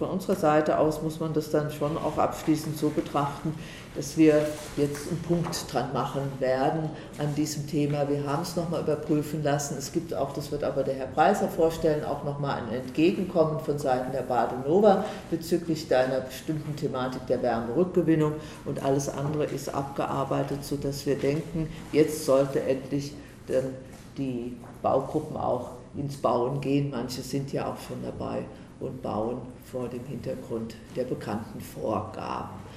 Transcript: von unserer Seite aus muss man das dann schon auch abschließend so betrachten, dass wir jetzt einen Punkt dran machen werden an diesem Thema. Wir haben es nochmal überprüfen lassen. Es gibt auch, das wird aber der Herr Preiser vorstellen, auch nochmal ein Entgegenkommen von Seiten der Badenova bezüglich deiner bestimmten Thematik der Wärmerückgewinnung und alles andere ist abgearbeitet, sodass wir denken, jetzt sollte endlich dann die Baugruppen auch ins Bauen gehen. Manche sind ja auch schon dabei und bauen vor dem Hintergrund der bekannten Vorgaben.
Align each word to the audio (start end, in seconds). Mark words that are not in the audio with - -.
von 0.00 0.08
unserer 0.08 0.34
Seite 0.34 0.78
aus 0.78 1.02
muss 1.02 1.20
man 1.20 1.34
das 1.34 1.50
dann 1.50 1.70
schon 1.70 1.98
auch 1.98 2.16
abschließend 2.16 2.78
so 2.78 2.88
betrachten, 2.88 3.54
dass 3.94 4.16
wir 4.16 4.46
jetzt 4.78 5.08
einen 5.08 5.20
Punkt 5.20 5.54
dran 5.70 5.92
machen 5.92 6.22
werden 6.38 6.88
an 7.18 7.34
diesem 7.34 7.66
Thema. 7.66 8.08
Wir 8.08 8.24
haben 8.24 8.42
es 8.42 8.56
nochmal 8.56 8.80
überprüfen 8.80 9.42
lassen. 9.42 9.76
Es 9.76 9.92
gibt 9.92 10.14
auch, 10.14 10.32
das 10.32 10.50
wird 10.50 10.64
aber 10.64 10.84
der 10.84 10.94
Herr 10.94 11.06
Preiser 11.08 11.48
vorstellen, 11.48 12.02
auch 12.02 12.24
nochmal 12.24 12.62
ein 12.62 12.72
Entgegenkommen 12.72 13.60
von 13.60 13.78
Seiten 13.78 14.10
der 14.10 14.22
Badenova 14.22 15.04
bezüglich 15.30 15.86
deiner 15.86 16.20
bestimmten 16.20 16.74
Thematik 16.76 17.26
der 17.26 17.42
Wärmerückgewinnung 17.42 18.32
und 18.64 18.82
alles 18.82 19.10
andere 19.10 19.44
ist 19.44 19.68
abgearbeitet, 19.68 20.64
sodass 20.64 21.04
wir 21.04 21.16
denken, 21.16 21.68
jetzt 21.92 22.24
sollte 22.24 22.62
endlich 22.62 23.12
dann 23.48 23.74
die 24.20 24.56
Baugruppen 24.82 25.36
auch 25.36 25.70
ins 25.96 26.16
Bauen 26.16 26.60
gehen. 26.60 26.90
Manche 26.90 27.22
sind 27.22 27.52
ja 27.52 27.72
auch 27.72 27.80
schon 27.80 28.02
dabei 28.02 28.44
und 28.78 29.02
bauen 29.02 29.38
vor 29.64 29.88
dem 29.88 30.04
Hintergrund 30.04 30.76
der 30.94 31.04
bekannten 31.04 31.60
Vorgaben. 31.60 32.60